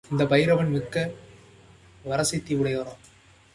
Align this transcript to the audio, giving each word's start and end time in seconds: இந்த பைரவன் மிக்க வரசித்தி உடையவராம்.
இந்த 0.09 0.25
பைரவன் 0.25 0.69
மிக்க 0.69 0.95
வரசித்தி 2.05 2.53
உடையவராம். 2.55 3.01